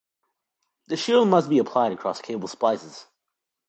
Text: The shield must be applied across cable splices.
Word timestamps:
The 0.87 0.97
shield 0.97 1.27
must 1.27 1.47
be 1.47 1.59
applied 1.59 1.91
across 1.91 2.23
cable 2.23 2.47
splices. 2.47 3.05